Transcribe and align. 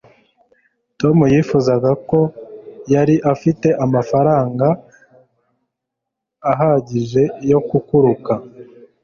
tom 0.99 1.17
yifuzaga 1.33 1.91
ko 2.09 2.19
yari 2.93 3.15
afite 3.33 3.67
amafaranga 3.85 4.67
ahagije 6.51 7.23
yo 7.51 7.59
gukukuruka 7.69 8.33